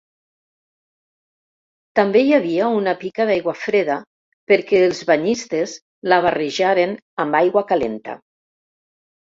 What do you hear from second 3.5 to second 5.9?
freda perquè els banyistes